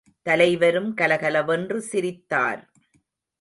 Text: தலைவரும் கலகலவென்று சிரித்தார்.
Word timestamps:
தலைவரும் 0.23 0.93
கலகலவென்று 0.93 1.81
சிரித்தார். 1.81 2.61